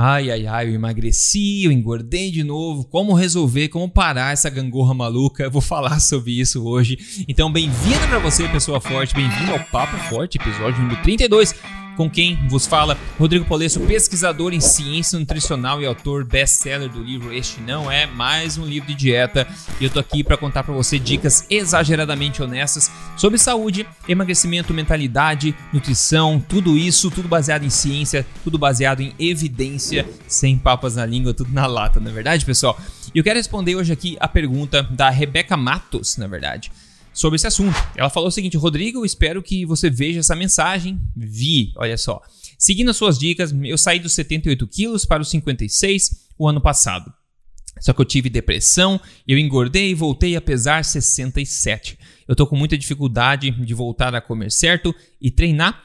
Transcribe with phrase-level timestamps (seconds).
[0.00, 2.84] Ai, ai, ai, eu emagreci, eu engordei de novo.
[2.84, 5.42] Como resolver, como parar essa gangorra maluca?
[5.42, 6.96] Eu vou falar sobre isso hoje.
[7.26, 9.12] Então, bem-vindo para você, pessoa forte.
[9.12, 11.52] Bem-vindo ao Papo Forte, episódio número 32
[11.98, 17.34] com quem vos fala Rodrigo Polesso, pesquisador em ciência nutricional e autor best-seller do livro
[17.34, 19.48] Este Não É Mais Um Livro de Dieta.
[19.80, 25.52] E eu tô aqui para contar para você dicas exageradamente honestas sobre saúde, emagrecimento, mentalidade,
[25.72, 31.34] nutrição, tudo isso, tudo baseado em ciência, tudo baseado em evidência, sem papas na língua,
[31.34, 32.78] tudo na lata, não é verdade, pessoal?
[33.12, 36.70] E eu quero responder hoje aqui a pergunta da Rebeca Matos, na verdade
[37.12, 37.76] sobre esse assunto.
[37.96, 41.00] Ela falou o seguinte: Rodrigo, espero que você veja essa mensagem.
[41.16, 42.20] Vi, olha só.
[42.58, 47.12] Seguindo as suas dicas, eu saí dos 78 quilos para os 56 o ano passado.
[47.80, 51.98] Só que eu tive depressão, eu engordei e voltei a pesar 67.
[52.26, 55.84] Eu tô com muita dificuldade de voltar a comer certo e treinar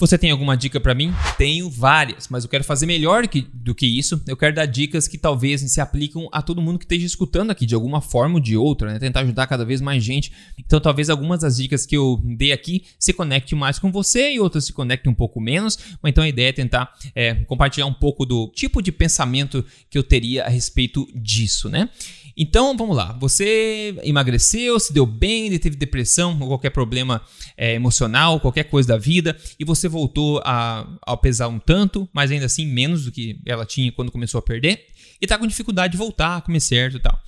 [0.00, 1.12] você tem alguma dica para mim?
[1.36, 4.20] Tenho várias, mas eu quero fazer melhor que, do que isso.
[4.26, 7.66] Eu quero dar dicas que talvez se aplicam a todo mundo que esteja escutando aqui
[7.66, 8.98] de alguma forma ou de outra, né?
[8.98, 10.32] Tentar ajudar cada vez mais gente.
[10.58, 14.40] Então, talvez algumas das dicas que eu dei aqui se conectem mais com você e
[14.40, 15.78] outras se conectem um pouco menos.
[16.02, 19.98] Mas então a ideia é tentar é, compartilhar um pouco do tipo de pensamento que
[19.98, 21.90] eu teria a respeito disso, né?
[22.36, 27.20] Então vamos lá, você emagreceu, se deu bem, teve depressão ou qualquer problema
[27.54, 32.30] é, emocional, qualquer coisa da vida, e você voltou a, a pesar um tanto, mas
[32.30, 34.86] ainda assim menos do que ela tinha quando começou a perder,
[35.20, 37.20] e está com dificuldade de voltar a comer certo e tal.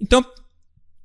[0.00, 0.24] Então,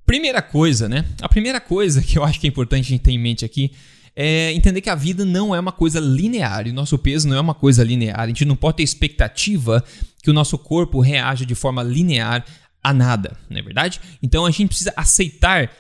[0.05, 1.05] primeira coisa, né?
[1.21, 3.71] A primeira coisa que eu acho que é importante a gente ter em mente aqui
[4.15, 7.39] é entender que a vida não é uma coisa linear e nosso peso não é
[7.39, 8.19] uma coisa linear.
[8.19, 9.83] A gente não pode ter expectativa
[10.21, 12.45] que o nosso corpo reaja de forma linear
[12.83, 14.01] a nada, não é verdade?
[14.21, 15.71] Então a gente precisa aceitar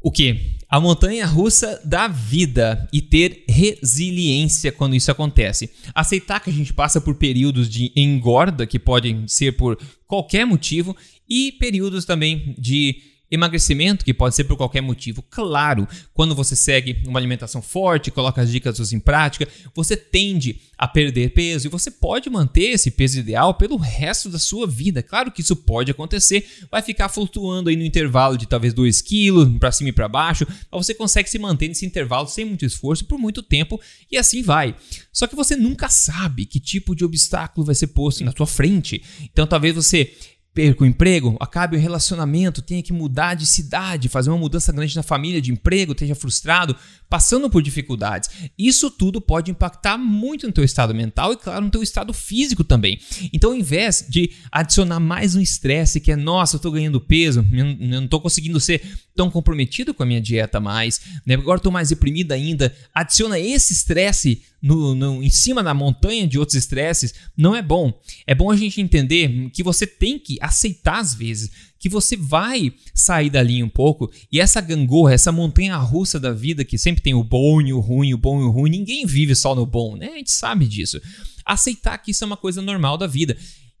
[0.00, 0.55] o que?
[0.68, 5.70] A montanha russa da vida e ter resiliência quando isso acontece.
[5.94, 10.96] Aceitar que a gente passa por períodos de engorda, que podem ser por qualquer motivo,
[11.28, 15.20] e períodos também de Emagrecimento, que pode ser por qualquer motivo.
[15.22, 20.86] Claro, quando você segue uma alimentação forte, coloca as dicas em prática, você tende a
[20.86, 25.02] perder peso e você pode manter esse peso ideal pelo resto da sua vida.
[25.02, 29.58] Claro que isso pode acontecer, vai ficar flutuando aí no intervalo de talvez 2 quilos,
[29.58, 33.06] para cima e para baixo, mas você consegue se manter nesse intervalo sem muito esforço
[33.06, 34.76] por muito tempo e assim vai.
[35.12, 39.02] Só que você nunca sabe que tipo de obstáculo vai ser posto na sua frente.
[39.24, 40.14] Então talvez você
[40.56, 44.96] perca o emprego, acabe o relacionamento, tenha que mudar de cidade, fazer uma mudança grande
[44.96, 46.74] na família, de emprego, esteja frustrado,
[47.10, 48.30] passando por dificuldades.
[48.58, 52.64] Isso tudo pode impactar muito no teu estado mental e, claro, no teu estado físico
[52.64, 52.98] também.
[53.34, 57.44] Então, ao invés de adicionar mais um estresse, que é, nossa, eu estou ganhando peso,
[57.52, 58.80] eu não estou conseguindo ser
[59.16, 61.34] tão comprometido com a minha dieta mais, né?
[61.34, 66.38] agora estou mais deprimido ainda, adiciona esse estresse no, no, em cima da montanha de
[66.38, 67.98] outros estresses, não é bom.
[68.26, 72.72] É bom a gente entender que você tem que aceitar às vezes que você vai
[72.94, 77.14] sair dali um pouco e essa gangorra, essa montanha russa da vida que sempre tem
[77.14, 79.96] o bom e o ruim, o bom e o ruim, ninguém vive só no bom,
[79.96, 80.08] né?
[80.08, 81.00] A gente sabe disso.
[81.44, 83.36] Aceitar que isso é uma coisa normal da vida.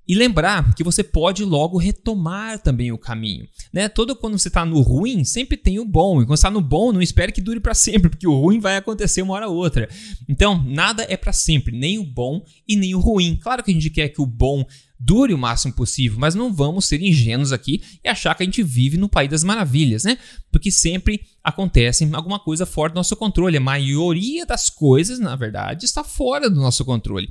[0.08, 3.46] E lembrar que você pode logo retomar também o caminho.
[3.72, 3.88] Né?
[3.88, 6.22] Todo quando você está no ruim, sempre tem o bom.
[6.22, 8.76] E quando está no bom, não espere que dure para sempre, porque o ruim vai
[8.76, 9.88] acontecer uma hora ou outra.
[10.28, 13.36] Então, nada é para sempre, nem o bom e nem o ruim.
[13.42, 14.64] Claro que a gente quer que o bom
[14.98, 18.62] dure o máximo possível, mas não vamos ser ingênuos aqui e achar que a gente
[18.62, 20.18] vive no país das maravilhas, né?
[20.50, 23.56] Porque sempre acontece alguma coisa fora do nosso controle.
[23.56, 27.28] A maioria das coisas, na verdade, está fora do nosso controle.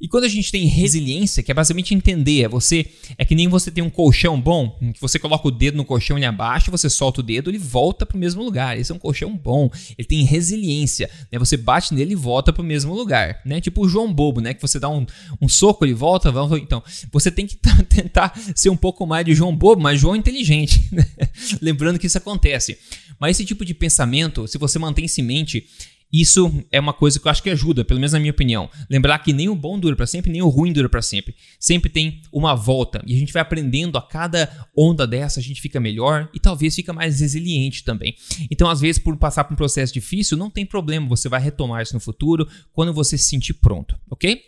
[0.00, 2.86] E quando a gente tem resiliência, que é basicamente entender, é você
[3.16, 6.16] é que nem você tem um colchão bom, que você coloca o dedo no colchão
[6.16, 8.78] ali abaixo, você solta o dedo, ele volta para o mesmo lugar.
[8.78, 11.38] Esse é um colchão bom, ele tem resiliência, né?
[11.38, 13.60] Você bate nele e volta para o mesmo lugar, né?
[13.60, 14.54] Tipo o João Bobo, né?
[14.54, 15.04] Que você dá um,
[15.40, 16.56] um soco, ele volta, volta.
[16.58, 17.56] Então, você tem que
[17.88, 21.04] tentar ser um pouco mais de João Bobo, mas João inteligente, né?
[21.60, 22.78] Lembrando que isso acontece.
[23.18, 25.66] Mas esse tipo de pensamento, se você mantém isso em mente,
[26.12, 28.70] isso é uma coisa que eu acho que ajuda, pelo menos na minha opinião.
[28.88, 31.34] Lembrar que nem o bom dura para sempre, nem o ruim dura para sempre.
[31.60, 35.60] Sempre tem uma volta e a gente vai aprendendo a cada onda dessa, a gente
[35.60, 38.14] fica melhor e talvez fica mais resiliente também.
[38.50, 41.82] Então, às vezes, por passar por um processo difícil, não tem problema, você vai retomar
[41.82, 44.40] isso no futuro quando você se sentir pronto, ok?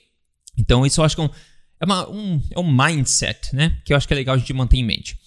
[0.56, 1.30] Então, isso eu acho que é um,
[1.80, 3.78] é, uma, um, é um mindset, né?
[3.84, 5.19] Que eu acho que é legal a gente manter em mente.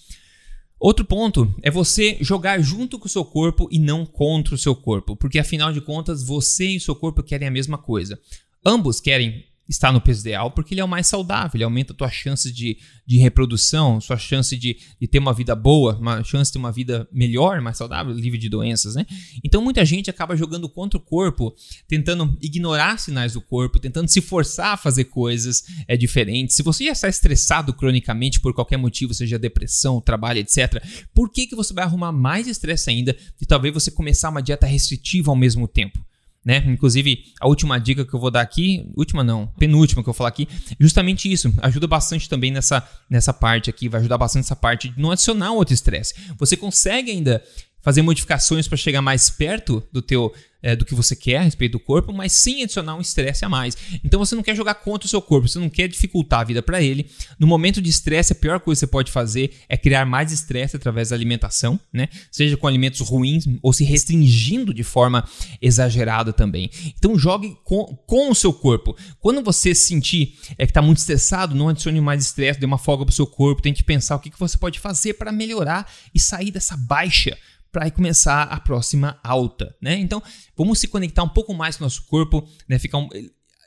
[0.84, 4.76] Outro ponto é você jogar junto com o seu corpo e não contra o seu
[4.76, 8.20] corpo, porque afinal de contas você e o seu corpo querem a mesma coisa.
[8.62, 11.96] Ambos querem está no peso ideal porque ele é o mais saudável, ele aumenta a
[11.96, 16.50] tua chance de, de reprodução, sua chance de, de ter uma vida boa, uma chance
[16.50, 19.06] de ter uma vida melhor, mais saudável, livre de doenças, né?
[19.42, 21.54] Então muita gente acaba jogando contra o corpo,
[21.88, 26.56] tentando ignorar sinais do corpo, tentando se forçar a fazer coisas é, diferentes.
[26.56, 30.82] Se você já está estressado cronicamente por qualquer motivo, seja depressão, trabalho, etc.,
[31.14, 34.66] por que, que você vai arrumar mais estresse ainda de talvez você começar uma dieta
[34.66, 36.04] restritiva ao mesmo tempo?
[36.44, 36.62] Né?
[36.66, 40.18] Inclusive, a última dica que eu vou dar aqui, última não, penúltima que eu vou
[40.18, 40.48] falar aqui,
[40.78, 41.52] justamente isso.
[41.62, 45.52] Ajuda bastante também nessa, nessa parte aqui, vai ajudar bastante essa parte de não adicionar
[45.52, 46.14] outro estresse.
[46.38, 47.42] Você consegue ainda
[47.82, 51.72] fazer modificações para chegar mais perto do teu é, do que você quer a respeito
[51.72, 53.76] do corpo, mas sem adicionar um estresse a mais.
[54.02, 56.62] Então você não quer jogar contra o seu corpo, você não quer dificultar a vida
[56.62, 57.06] para ele.
[57.38, 60.74] No momento de estresse, a pior coisa que você pode fazer é criar mais estresse
[60.74, 62.08] através da alimentação, né?
[62.32, 65.28] Seja com alimentos ruins ou se restringindo de forma
[65.60, 66.70] exagerada também.
[66.96, 68.96] Então jogue com, com o seu corpo.
[69.20, 73.04] Quando você sentir é, que está muito estressado, não adicione mais estresse, dê uma folga
[73.04, 76.18] para o seu corpo, tente pensar o que, que você pode fazer para melhorar e
[76.18, 77.36] sair dessa baixa
[77.74, 79.98] para começar a próxima alta, né?
[79.98, 80.22] Então,
[80.56, 82.78] vamos se conectar um pouco mais com o nosso corpo, né?
[82.78, 83.08] Ficar um,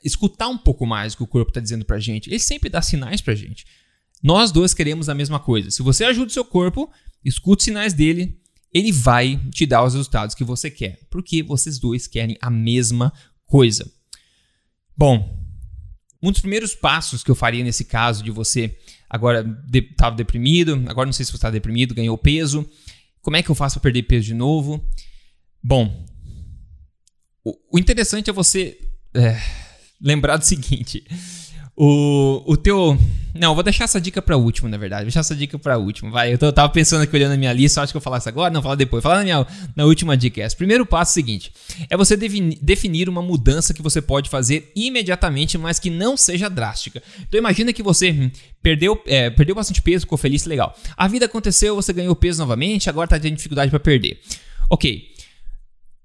[0.04, 2.28] escutar um pouco mais o que o corpo está dizendo para a gente.
[2.28, 3.66] Ele sempre dá sinais para a gente.
[4.22, 5.70] Nós dois queremos a mesma coisa.
[5.70, 6.90] Se você ajuda o seu corpo,
[7.24, 8.40] escute sinais dele,
[8.72, 13.12] ele vai te dar os resultados que você quer, porque vocês dois querem a mesma
[13.46, 13.90] coisa.
[14.96, 15.38] Bom,
[16.22, 18.76] um dos primeiros passos que eu faria nesse caso de você
[19.08, 19.40] agora
[19.72, 22.68] estava de, deprimido, agora não sei se você está deprimido, ganhou peso,
[23.22, 24.84] como é que eu faço para perder peso de novo?
[25.62, 26.06] Bom,
[27.72, 28.78] o, interessante é você
[29.14, 29.40] é,
[30.00, 31.04] lembrar do seguinte:
[31.76, 32.98] o, o teu.
[33.34, 35.02] Não, vou deixar essa dica pra último, na verdade.
[35.02, 36.10] Vou deixar essa dica pra último.
[36.10, 38.28] Vai, eu, tô, eu tava pensando aqui olhando a minha lista, acho que eu falasse
[38.28, 39.02] agora, não, falar depois.
[39.02, 39.46] Falar na, minha,
[39.76, 40.40] na última dica.
[40.40, 40.56] Essa.
[40.56, 41.52] Primeiro passo é o seguinte:
[41.88, 47.02] é você definir uma mudança que você pode fazer imediatamente, mas que não seja drástica.
[47.20, 48.30] Então imagina que você hum,
[48.60, 50.76] Perdeu, é, perdeu bastante peso, ficou feliz, legal.
[50.96, 54.20] A vida aconteceu, você ganhou peso novamente, agora está tendo dificuldade para perder.
[54.68, 55.12] Ok.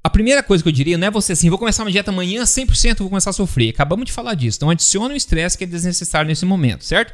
[0.04, 2.44] A primeira coisa que eu diria não é você assim, vou começar uma dieta amanhã
[2.44, 3.70] 100%, vou começar a sofrer.
[3.70, 4.58] Acabamos de falar disso.
[4.58, 7.14] Então adicione o estresse que é desnecessário nesse momento, certo?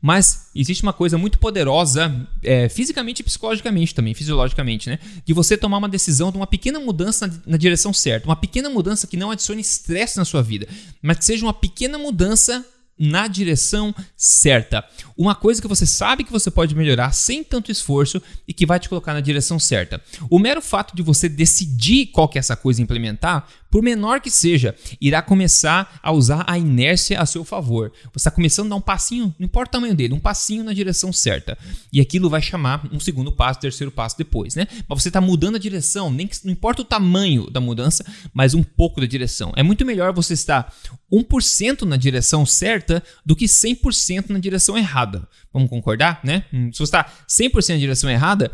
[0.00, 4.98] Mas existe uma coisa muito poderosa, é, fisicamente e psicologicamente também, fisiologicamente, né?
[5.26, 8.26] De você tomar uma decisão de uma pequena mudança na, na direção certa.
[8.26, 10.68] Uma pequena mudança que não adicione estresse na sua vida,
[11.02, 12.64] mas que seja uma pequena mudança
[13.00, 14.84] na direção certa.
[15.16, 18.78] Uma coisa que você sabe que você pode melhorar sem tanto esforço e que vai
[18.78, 20.02] te colocar na direção certa.
[20.28, 24.30] O mero fato de você decidir qual que é essa coisa implementar por menor que
[24.30, 27.92] seja, irá começar a usar a inércia a seu favor.
[28.12, 30.72] Você está começando a dar um passinho, não importa o tamanho dele, um passinho na
[30.72, 31.56] direção certa.
[31.92, 34.66] E aquilo vai chamar um segundo passo, terceiro passo depois, né?
[34.88, 38.54] Mas você está mudando a direção, nem que, não importa o tamanho da mudança, mas
[38.54, 39.52] um pouco da direção.
[39.56, 40.72] É muito melhor você estar
[41.12, 45.28] 1% na direção certa do que 100% na direção errada.
[45.52, 46.44] Vamos concordar, né?
[46.72, 48.50] Se você está 100% na direção errada,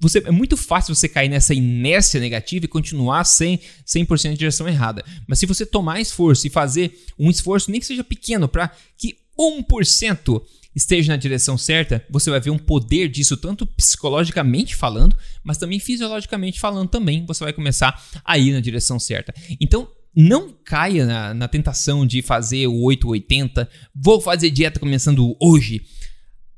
[0.00, 4.66] você, é muito fácil você cair nessa inércia negativa e continuar sem 100% de direção
[4.66, 5.04] errada.
[5.26, 9.18] Mas se você tomar esforço e fazer um esforço, nem que seja pequeno, para que
[9.38, 10.42] 1%
[10.74, 15.78] esteja na direção certa, você vai ver um poder disso, tanto psicologicamente falando, mas também
[15.78, 17.26] fisiologicamente falando também.
[17.26, 19.34] Você vai começar a ir na direção certa.
[19.60, 23.68] Então, não caia na, na tentação de fazer o 880.
[23.94, 25.82] Vou fazer dieta começando hoje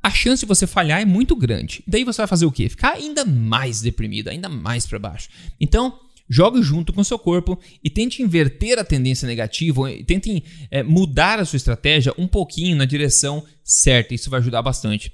[0.02, 1.82] a chance de você falhar é muito grande.
[1.87, 2.69] Daí você vai fazer o quê?
[2.69, 5.28] Ficar ainda mais deprimido, ainda mais para baixo.
[5.60, 10.82] Então, jogue junto com o seu corpo e tente inverter a tendência negativa, tente é,
[10.82, 14.14] mudar a sua estratégia um pouquinho na direção certa.
[14.14, 15.12] Isso vai ajudar bastante.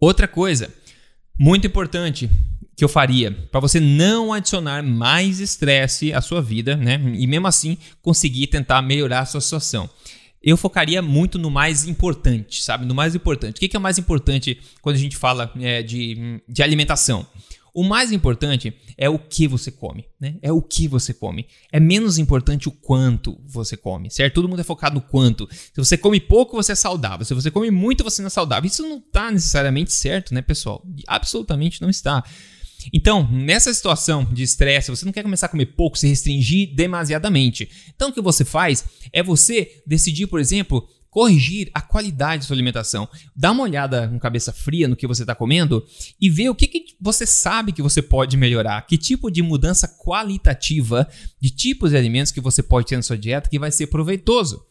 [0.00, 0.74] Outra coisa,
[1.38, 2.28] muito importante,
[2.76, 7.00] que eu faria para você não adicionar mais estresse à sua vida, né?
[7.14, 9.88] E mesmo assim conseguir tentar melhorar a sua situação
[10.42, 12.84] eu focaria muito no mais importante, sabe?
[12.84, 13.56] No mais importante.
[13.56, 17.26] O que é o mais importante quando a gente fala é, de, de alimentação?
[17.74, 20.36] O mais importante é o que você come, né?
[20.42, 21.46] É o que você come.
[21.72, 24.34] É menos importante o quanto você come, certo?
[24.34, 25.48] Todo mundo é focado no quanto.
[25.50, 27.24] Se você come pouco, você é saudável.
[27.24, 28.66] Se você come muito, você não é saudável.
[28.66, 30.84] Isso não está necessariamente certo, né, pessoal?
[31.06, 32.22] Absolutamente não está.
[32.92, 37.68] Então, nessa situação de estresse, você não quer começar a comer pouco, se restringir demasiadamente.
[37.94, 42.54] Então, o que você faz é você decidir, por exemplo, corrigir a qualidade da sua
[42.54, 43.06] alimentação.
[43.36, 45.84] Dá uma olhada com cabeça fria no que você está comendo
[46.18, 49.86] e vê o que, que, você sabe que você pode melhorar, que tipo de mudança
[49.86, 51.06] qualitativa
[51.38, 54.64] de tipos de alimentos que você pode ter na sua dieta que vai ser proveitoso.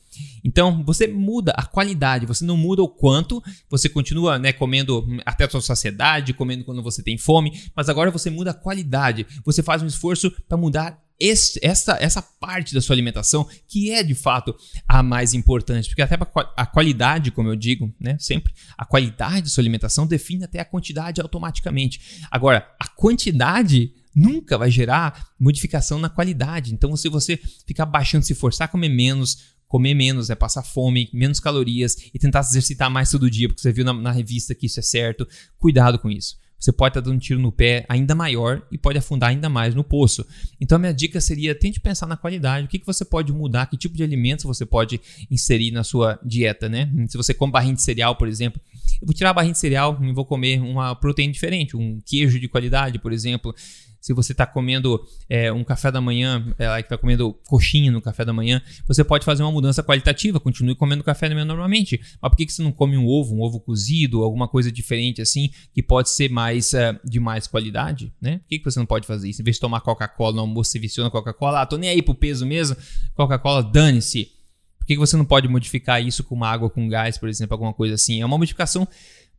[0.44, 5.46] Então, você muda a qualidade, você não muda o quanto, você continua né, comendo até
[5.46, 9.26] a sua saciedade, comendo quando você tem fome, mas agora você muda a qualidade.
[9.46, 14.02] Você faz um esforço para mudar esse, essa, essa parte da sua alimentação que é
[14.02, 14.56] de fato
[14.88, 16.18] a mais importante, porque até
[16.58, 20.66] a qualidade, como eu digo, né, sempre a qualidade da sua alimentação define até a
[20.66, 22.26] quantidade automaticamente.
[22.32, 26.74] Agora, a quantidade nunca vai gerar modificação na qualidade.
[26.74, 31.10] Então, se você ficar baixando, se forçar a comer menos, comer menos, é passar fome,
[31.14, 34.54] menos calorias e tentar se exercitar mais todo dia, porque você viu na, na revista
[34.54, 35.26] que isso é certo,
[35.58, 36.36] cuidado com isso.
[36.60, 39.74] Você pode estar dando um tiro no pé ainda maior e pode afundar ainda mais
[39.74, 40.28] no poço.
[40.60, 43.66] Então a minha dica seria tente pensar na qualidade, o que, que você pode mudar,
[43.66, 45.00] que tipo de alimentos você pode
[45.32, 46.92] inserir na sua dieta, né?
[47.08, 48.62] Se você come barrinha de cereal, por exemplo,
[49.02, 52.40] eu vou tirar a barrinha de cereal e vou comer uma proteína diferente, um queijo
[52.40, 53.56] de qualidade, por exemplo
[54.02, 58.02] se você está comendo é, um café da manhã, é, que está comendo coxinha no
[58.02, 62.02] café da manhã, você pode fazer uma mudança qualitativa, continue comendo café da manhã normalmente.
[62.20, 65.22] Mas por que, que você não come um ovo, um ovo cozido, alguma coisa diferente
[65.22, 68.40] assim, que pode ser mais uh, de mais qualidade, né?
[68.40, 69.42] Por que, que você não pode fazer isso?
[69.42, 72.02] Em vez de tomar Coca-Cola no almoço, você viciou na Coca-Cola, ah, tô nem aí
[72.02, 72.76] pro peso mesmo,
[73.14, 74.32] Coca-Cola, dane-se.
[74.80, 77.54] Por que, que você não pode modificar isso com uma água com gás, por exemplo,
[77.54, 78.20] alguma coisa assim?
[78.20, 78.88] É uma modificação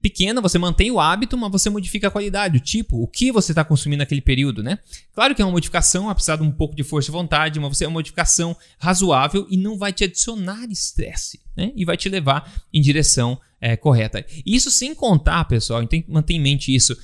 [0.02, 3.52] pequena, você mantém o hábito, mas você modifica a qualidade, o tipo, o que você
[3.52, 4.80] está consumindo naquele período, né?
[5.14, 7.84] Claro que é uma modificação, apesar de um pouco de força e vontade, mas você
[7.84, 11.72] é uma modificação razoável e não vai te adicionar estresse, né?
[11.76, 14.26] E vai te levar em direção é, correta.
[14.44, 16.98] Isso sem contar, pessoal, que manter em mente isso,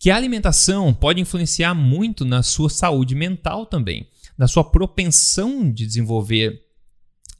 [0.00, 5.86] que a alimentação pode influenciar muito na sua saúde mental também, na sua propensão de
[5.86, 6.60] desenvolver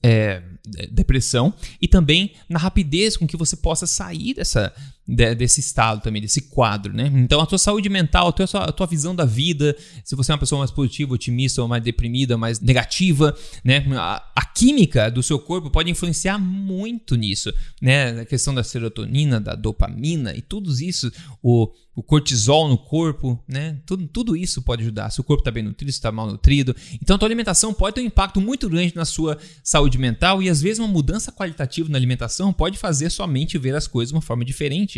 [0.03, 0.41] é,
[0.90, 4.73] depressão e também na rapidez com que você possa sair dessa,
[5.06, 7.11] de, desse estado também, desse quadro, né?
[7.14, 10.34] Então a tua saúde mental, a tua, a tua visão da vida, se você é
[10.34, 13.84] uma pessoa mais positiva, otimista ou mais deprimida, mais negativa, né?
[13.96, 18.20] A, a química do seu corpo pode influenciar muito nisso, né?
[18.20, 23.78] A questão da serotonina, da dopamina e tudo isso, o o cortisol no corpo, né?
[23.87, 25.11] Tudo, tudo isso pode ajudar.
[25.11, 26.75] Se o corpo está bem nutrido, se está mal nutrido.
[27.00, 30.50] Então, a tua alimentação pode ter um impacto muito grande na sua saúde mental e,
[30.50, 34.16] às vezes, uma mudança qualitativa na alimentação pode fazer sua mente ver as coisas de
[34.16, 34.94] uma forma diferente.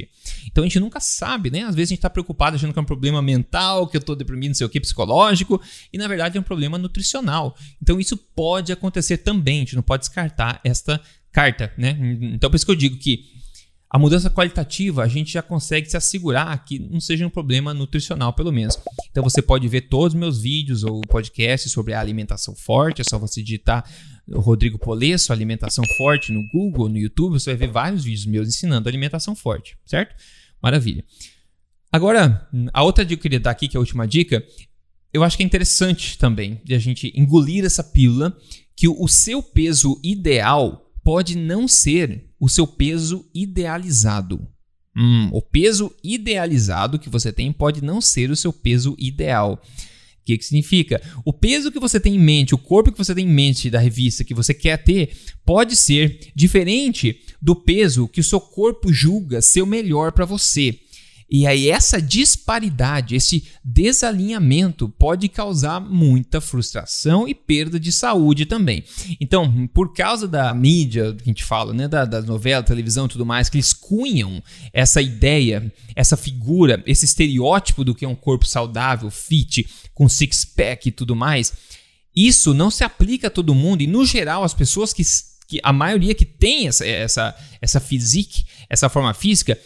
[0.46, 1.62] Então, a gente nunca sabe, né?
[1.62, 4.16] Às vezes, a gente está preocupado achando que é um problema mental, que eu estou
[4.16, 5.60] deprimido, não sei o que, psicológico,
[5.92, 7.56] e, na verdade, é um problema nutricional.
[7.82, 9.58] Então, isso pode acontecer também.
[9.58, 11.00] A gente não pode descartar esta
[11.32, 11.96] carta, né?
[12.32, 13.35] Então, por isso que eu digo que
[13.96, 18.30] a mudança qualitativa, a gente já consegue se assegurar que não seja um problema nutricional,
[18.34, 18.78] pelo menos.
[19.10, 23.04] Então você pode ver todos os meus vídeos ou podcasts sobre a alimentação forte, é
[23.08, 23.90] só você digitar
[24.30, 28.86] Rodrigo Polesso, alimentação forte no Google, no YouTube, você vai ver vários vídeos meus ensinando
[28.86, 30.14] alimentação forte, certo?
[30.62, 31.02] Maravilha.
[31.90, 34.44] Agora, a outra dica que eu queria dar aqui, que é a última dica,
[35.10, 38.36] eu acho que é interessante também de a gente engolir essa pílula
[38.76, 44.44] que o seu peso ideal pode não ser o seu peso idealizado.
[44.96, 49.52] Hum, o peso idealizado que você tem pode não ser o seu peso ideal.
[49.52, 51.00] O que, que significa?
[51.24, 53.78] O peso que você tem em mente, o corpo que você tem em mente da
[53.78, 59.40] revista que você quer ter, pode ser diferente do peso que o seu corpo julga
[59.40, 60.76] ser o melhor para você.
[61.28, 68.84] E aí essa disparidade, esse desalinhamento pode causar muita frustração e perda de saúde também.
[69.20, 73.26] Então, por causa da mídia que a gente fala, né, da, da novela, televisão tudo
[73.26, 74.40] mais, que eles cunham
[74.72, 80.88] essa ideia, essa figura, esse estereótipo do que é um corpo saudável, fit, com six-pack
[80.88, 81.52] e tudo mais,
[82.14, 85.02] isso não se aplica a todo mundo e, no geral, as pessoas que
[85.48, 89.56] que a maioria que tem essa, essa, essa physique, essa forma física,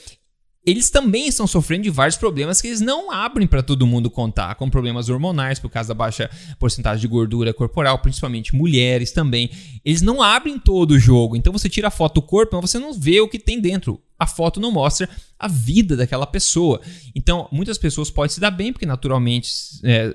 [0.64, 4.55] eles também estão sofrendo de vários problemas que eles não abrem para todo mundo contar,
[4.57, 9.50] como problemas hormonais por causa da baixa porcentagem de gordura corporal, principalmente mulheres também.
[9.83, 11.35] Eles não abrem todo o jogo.
[11.35, 14.02] Então você tira a foto do corpo, mas você não vê o que tem dentro.
[14.19, 16.79] A foto não mostra a vida daquela pessoa.
[17.14, 19.50] Então, muitas pessoas podem se dar bem, porque naturalmente
[19.83, 20.14] é,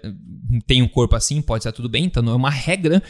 [0.68, 3.02] tem um corpo assim, pode estar tudo bem, então não é uma regra.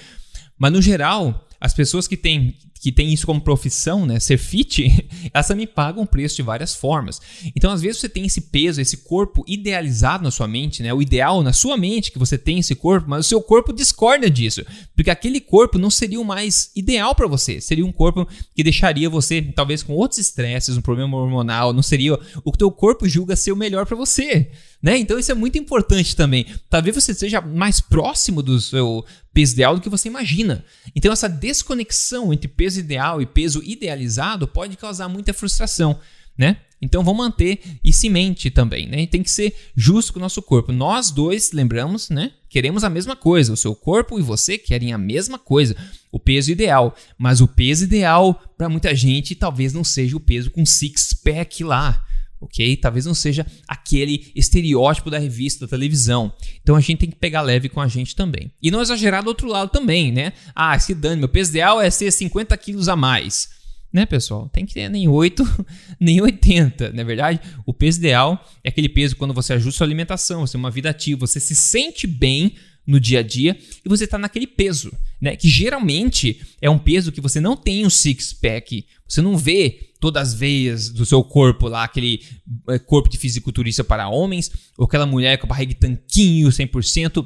[0.57, 5.07] Mas no geral, as pessoas que têm que tem isso como profissão, né, ser fit,
[5.33, 7.19] elas também pagam o preço de várias formas.
[7.55, 11.01] Então, às vezes você tem esse peso, esse corpo idealizado na sua mente, né, o
[11.01, 14.63] ideal na sua mente que você tem esse corpo, mas o seu corpo discorda disso,
[14.95, 17.59] porque aquele corpo não seria o mais ideal para você.
[17.59, 22.13] Seria um corpo que deixaria você talvez com outros estresses, um problema hormonal, não seria
[22.13, 24.51] o que o teu corpo julga ser o melhor para você.
[24.81, 24.97] Né?
[24.97, 26.45] Então isso é muito importante também.
[26.69, 29.03] Talvez você seja mais próximo do seu
[29.33, 30.63] peso ideal do que você imagina.
[30.95, 35.99] Então essa desconexão entre peso ideal e peso idealizado pode causar muita frustração,
[36.37, 36.57] né?
[36.81, 39.07] Então vamos manter isso em mente também, né?
[39.07, 40.71] tem que ser justo com o nosso corpo.
[40.71, 42.31] Nós dois, lembramos, né?
[42.49, 43.53] Queremos a mesma coisa.
[43.53, 45.75] O seu corpo e você querem a mesma coisa,
[46.11, 46.95] o peso ideal.
[47.17, 51.63] Mas o peso ideal para muita gente talvez não seja o peso com six pack
[51.63, 52.05] lá
[52.39, 52.75] ok?
[52.77, 56.33] Talvez não seja aquele estereótipo da revista, da televisão.
[56.61, 58.51] Então a gente tem que pegar leve com a gente também.
[58.61, 60.33] E não exagerar do outro lado também, né?
[60.53, 63.49] Ah, se dane, meu peso ideal é ser 50 quilos a mais.
[63.91, 64.49] Né, pessoal?
[64.49, 65.65] Tem que ter nem 8,
[66.01, 67.39] nem 80, não é verdade?
[67.65, 70.69] O peso ideal é aquele peso quando você ajusta a sua alimentação, você tem uma
[70.69, 74.91] vida ativa, você se sente bem no dia a dia e você está naquele peso,
[75.19, 75.35] né?
[75.35, 79.91] Que geralmente é um peso que você não tem um six pack, você não vê
[79.99, 82.21] todas as veias do seu corpo lá, aquele
[82.69, 87.25] eh, corpo de fisiculturista para homens, ou aquela mulher com a barriga tanquinho 100%.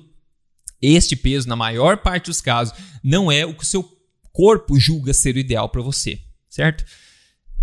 [0.81, 2.73] Este peso, na maior parte dos casos,
[3.03, 3.83] não é o que o seu
[4.31, 6.85] corpo julga ser o ideal para você, certo?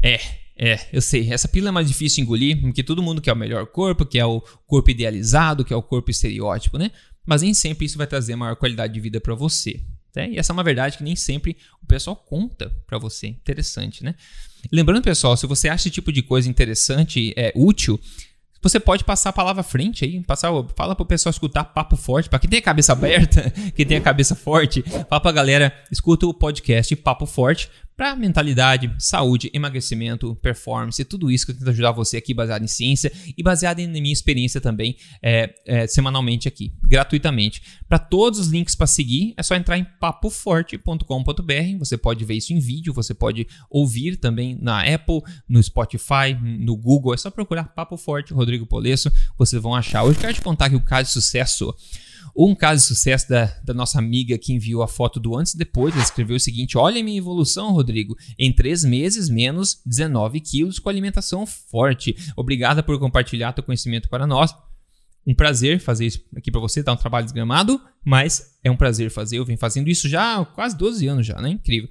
[0.03, 0.21] É,
[0.59, 3.37] é, eu sei, essa pílula é mais difícil de engolir, porque todo mundo quer o
[3.37, 6.91] melhor corpo, que é o corpo idealizado, que é o corpo estereótipo, né?
[7.27, 9.81] Mas nem sempre isso vai trazer maior qualidade de vida para você.
[10.15, 10.31] Né?
[10.31, 13.27] E essa é uma verdade que nem sempre o pessoal conta para você.
[13.27, 14.15] Interessante, né?
[14.73, 18.01] Lembrando, pessoal, se você acha esse tipo de coisa interessante, é útil,
[18.63, 22.29] você pode passar a palavra à frente aí, passar, fala pro pessoal escutar papo forte,
[22.29, 26.27] para quem tem a cabeça aberta, quem tem a cabeça forte, fala pra galera, escuta
[26.27, 31.93] o podcast Papo Forte, para mentalidade, saúde, emagrecimento, performance, tudo isso que eu tento ajudar
[31.93, 36.75] você aqui baseado em ciência e baseado em minha experiência também é, é, semanalmente aqui,
[36.83, 37.63] gratuitamente.
[37.89, 41.79] Para todos os links para seguir, é só entrar em papoforte.com.br.
[41.79, 46.77] Você pode ver isso em vídeo, você pode ouvir também na Apple, no Spotify, no
[46.77, 47.15] Google.
[47.15, 50.03] É só procurar Papo Forte, Rodrigo Polesso, vocês vão achar.
[50.03, 51.75] Hoje eu quero te contar que o caso de sucesso
[52.35, 55.59] um caso de sucesso da, da nossa amiga que enviou a foto do antes e
[55.59, 55.95] depois.
[55.95, 58.17] Ela escreveu o seguinte: Olha a minha evolução, Rodrigo.
[58.39, 62.17] Em três meses, menos 19 quilos com alimentação forte.
[62.37, 64.55] Obrigada por compartilhar teu conhecimento para nós.
[65.27, 69.11] Um prazer fazer isso aqui para você, tá um trabalho desgramado, mas é um prazer
[69.11, 69.39] fazer.
[69.39, 71.51] Eu venho fazendo isso já há quase 12 anos já, né?
[71.51, 71.89] Incrível.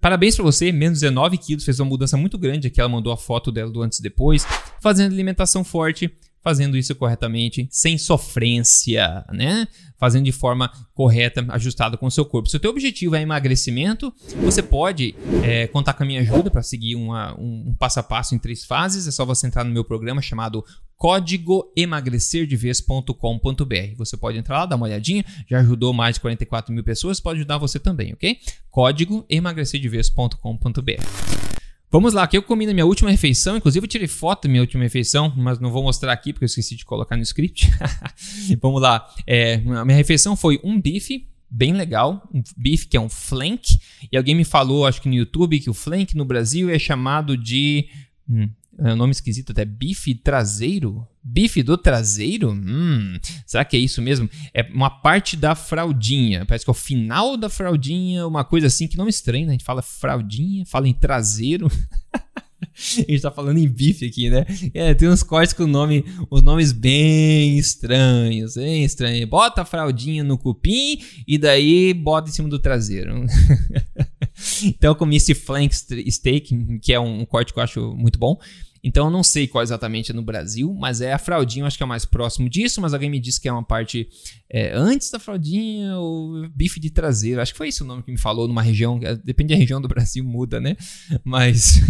[0.00, 2.80] Parabéns para você, menos 19 quilos, fez uma mudança muito grande aqui.
[2.80, 4.46] Ela mandou a foto dela do antes e depois,
[4.80, 6.08] fazendo alimentação forte,
[6.46, 9.66] fazendo isso corretamente, sem sofrência, né?
[9.98, 12.48] Fazendo de forma correta, ajustada com o seu corpo.
[12.48, 16.62] Se o teu objetivo é emagrecimento, você pode é, contar com a minha ajuda para
[16.62, 19.08] seguir uma, um, um passo a passo em três fases.
[19.08, 20.64] É só você entrar no meu programa chamado
[20.96, 23.96] código emagrecerdevez.com.br.
[23.96, 27.40] Você pode entrar lá, dar uma olhadinha, já ajudou mais de 44 mil pessoas, pode
[27.40, 28.38] ajudar você também, ok?
[28.70, 31.55] Código emagrecerdevez.com.br.
[31.96, 34.60] Vamos lá, que eu comi na minha última refeição, inclusive eu tirei foto da minha
[34.60, 37.70] última refeição, mas não vou mostrar aqui porque eu esqueci de colocar no script.
[38.60, 43.00] Vamos lá, é, a minha refeição foi um bife, bem legal, um bife que é
[43.00, 43.80] um flank,
[44.12, 47.34] e alguém me falou, acho que no YouTube, que o flank no Brasil é chamado
[47.34, 47.88] de...
[48.28, 51.06] Hum, é um nome esquisito até, bife traseiro?
[51.22, 52.50] Bife do traseiro?
[52.52, 54.28] Hum, será que é isso mesmo?
[54.52, 56.44] É uma parte da fraldinha.
[56.44, 59.50] Parece que é o final da fraldinha, uma coisa assim, que nome estranho, né?
[59.50, 61.68] A gente fala fraldinha, fala em traseiro.
[62.76, 64.44] A gente tá falando em bife aqui, né?
[64.72, 69.28] É, tem uns cortes com nome, os nomes bem estranhos, bem estranhos.
[69.28, 73.24] Bota a fraldinha no cupim e daí bota em cima do traseiro.
[74.64, 78.38] então eu comi esse flank steak, que é um corte que eu acho muito bom.
[78.86, 81.82] Então eu não sei qual exatamente é no Brasil, mas é a fraldinha, acho que
[81.82, 84.08] é o mais próximo disso, mas alguém me disse que é uma parte
[84.48, 87.40] é, antes da fraldinha ou bife de traseiro.
[87.40, 89.80] Acho que foi isso o nome que me falou numa região, é, depende da região
[89.80, 90.76] do Brasil, muda, né?
[91.24, 91.80] Mas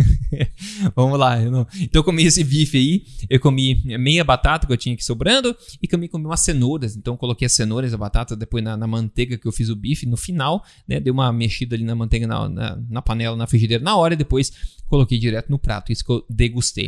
[0.96, 1.38] vamos lá.
[1.38, 1.66] Eu não...
[1.78, 5.54] Então eu comi esse bife aí, eu comi meia batata que eu tinha aqui sobrando
[5.82, 6.96] e comi, comi umas cenouras.
[6.96, 10.06] Então coloquei as cenouras, a batata depois na, na, manteiga que eu fiz o bife.
[10.06, 10.98] No final, né?
[10.98, 14.16] Dei uma mexida ali na manteiga, na, na, na panela, na frigideira na hora e
[14.16, 14.50] depois
[14.86, 15.92] coloquei direto no prato.
[15.92, 16.85] Isso que eu degustei.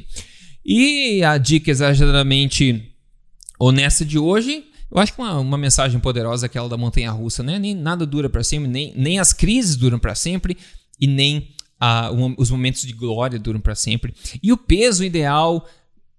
[0.64, 2.92] E a dica exageradamente
[3.58, 7.42] honesta de hoje, eu acho que uma, uma mensagem poderosa é aquela da montanha russa,
[7.42, 7.58] né?
[7.58, 10.56] Nem nada dura para sempre, nem, nem as crises duram para sempre
[11.00, 14.14] e nem ah, um, os momentos de glória duram para sempre.
[14.42, 15.66] E o peso ideal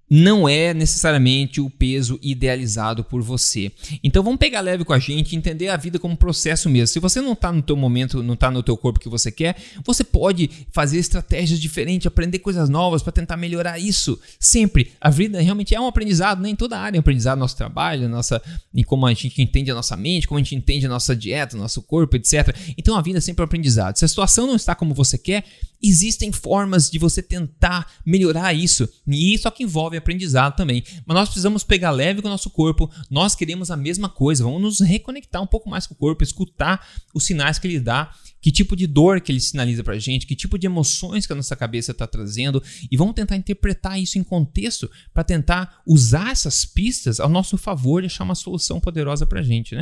[0.09, 3.71] não é necessariamente o peso idealizado por você.
[4.03, 6.87] Então vamos pegar leve com a gente, entender a vida como um processo mesmo.
[6.87, 9.55] Se você não está no teu momento, não está no teu corpo que você quer,
[9.85, 14.19] você pode fazer estratégias diferentes, aprender coisas novas para tentar melhorar isso.
[14.39, 16.57] Sempre a vida realmente é um aprendizado, nem né?
[16.57, 18.41] toda área é um aprendizado, nosso trabalho, nossa
[18.73, 21.55] e como a gente entende a nossa mente, como a gente entende a nossa dieta,
[21.55, 22.55] nosso corpo, etc.
[22.77, 23.97] Então a vida é sempre um aprendizado.
[23.97, 25.43] Se a situação não está como você quer,
[25.81, 28.89] existem formas de você tentar melhorar isso.
[29.07, 30.83] E isso é que envolve aprendizado também.
[31.05, 34.61] Mas nós precisamos pegar leve com o nosso corpo, nós queremos a mesma coisa, vamos
[34.61, 38.51] nos reconectar um pouco mais com o corpo, escutar os sinais que ele dá, que
[38.51, 41.55] tipo de dor que ele sinaliza pra gente, que tipo de emoções que a nossa
[41.55, 47.19] cabeça está trazendo, e vamos tentar interpretar isso em contexto para tentar usar essas pistas
[47.19, 49.81] ao nosso favor e achar uma solução poderosa pra gente, né?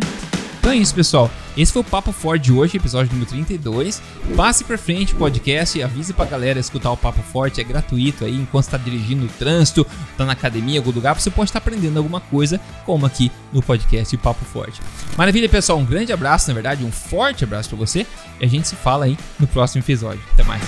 [0.59, 1.31] Então é isso, pessoal.
[1.55, 4.01] Esse foi o Papo Forte de hoje, episódio número 32.
[4.35, 8.35] Passe pra frente o podcast, avise pra galera escutar o Papo Forte, é gratuito aí,
[8.35, 9.85] enquanto está dirigindo no trânsito,
[10.17, 14.15] tá na academia, algum lugar, você pode estar aprendendo alguma coisa, como aqui no podcast
[14.17, 14.81] Papo Forte.
[15.17, 18.05] Maravilha, pessoal, um grande abraço, na verdade, um forte abraço para você,
[18.39, 20.21] e a gente se fala aí no próximo episódio.
[20.33, 20.63] Até mais.